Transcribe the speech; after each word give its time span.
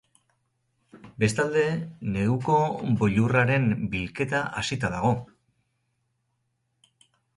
Bestalde, 1.23 1.65
neguko 2.15 2.57
boilurraren 3.01 3.69
bilketa 3.93 4.41
hasita 4.63 4.91
dago. 4.95 5.13